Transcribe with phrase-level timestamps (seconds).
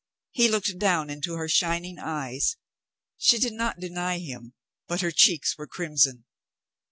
[0.31, 2.55] He looked down into her shining eyes.
[3.17, 4.55] She did not deny him,
[4.87, 6.25] but her cheeks were crimson.